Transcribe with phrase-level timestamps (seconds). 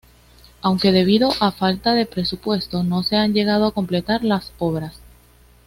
[0.63, 4.99] Aunque, debido a falta de presupuesto, no se han llegado a completar las obras.